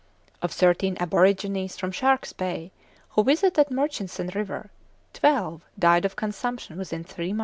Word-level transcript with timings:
Of 0.41 0.51
thirteen 0.51 0.97
aborigines 0.99 1.77
from 1.77 1.91
Shark's 1.91 2.33
Bay 2.33 2.71
who 3.09 3.23
visited 3.23 3.69
Murchison 3.69 4.31
River, 4.33 4.71
twelve 5.13 5.61
died 5.77 6.05
of 6.05 6.15
consumption 6.15 6.79
within 6.79 7.03
three 7.03 7.33
months. 7.33 7.39